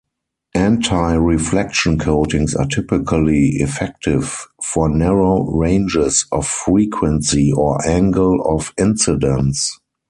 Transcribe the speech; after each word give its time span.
Antireflection 0.57 1.99
coatings 1.99 2.55
are 2.55 2.65
typically 2.65 3.49
effective 3.61 4.47
for 4.65 4.89
narrow 4.89 5.43
ranges 5.51 6.25
of 6.31 6.47
frequency 6.47 7.51
or 7.55 7.77
angle 7.87 8.41
of 8.43 8.73
incidence. 8.79 9.77